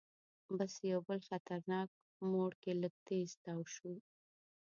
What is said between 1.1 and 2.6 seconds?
خطرناک موړ